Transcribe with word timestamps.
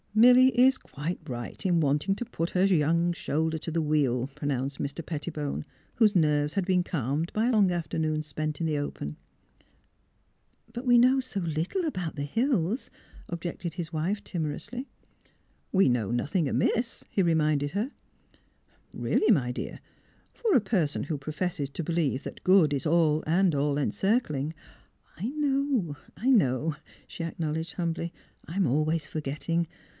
"Milly 0.15 0.47
is 0.59 0.77
quite 0.77 1.19
right 1.27 1.63
in 1.65 1.79
wanting 1.79 2.15
to 2.15 2.25
put 2.25 2.49
her 2.49 2.65
young 2.65 3.13
shoulder 3.13 3.57
to 3.59 3.71
the 3.71 3.83
wheel," 3.83 4.29
pronounced 4.35 4.77
Mr. 4.79 5.05
Pettibone, 5.05 5.63
whose 5.95 6.17
nerves 6.17 6.55
had 6.55 6.65
been 6.65 6.83
calmed 6.83 7.31
by 7.31 7.45
a 7.47 7.51
long 7.51 7.71
afternoon 7.71 8.21
spent 8.21 8.59
in 8.59 8.65
the 8.67 8.77
open." 8.79 9.15
But 10.73 10.85
we 10.85 10.97
know 10.97 11.19
so 11.21 11.39
little 11.39 11.85
about 11.85 12.15
the 12.15 12.23
Hills," 12.23 12.89
ob 13.31 13.41
jected 13.41 13.75
his 13.75 13.93
wife, 13.93 14.21
timorously." 14.23 14.87
We 15.71 15.87
know 15.87 16.11
nothing 16.11 16.49
amiss," 16.49 17.05
he 17.09 17.21
reminded 17.23 17.71
her." 17.71 17.91
Really, 18.93 19.31
my 19.31 19.51
dear, 19.53 19.79
for 20.33 20.55
a 20.55 20.61
person 20.61 21.03
who 21.03 21.17
professes 21.17 21.69
to 21.69 21.83
believe 21.83 22.23
that 22.23 22.43
Good 22.43 22.73
is 22.73 22.85
All 22.87 23.23
and 23.25 23.55
All 23.55 23.77
Encircling, 23.77 24.53
you 24.53 24.53
''''I 25.17 25.25
know— 25.29 25.95
I 26.17 26.29
know, 26.31 26.75
''she 27.07 27.23
acknowledged, 27.23 27.73
humbly. 27.73 28.11
"I'm 28.45 28.67
always 28.67 29.05
forgetting. 29.05 29.67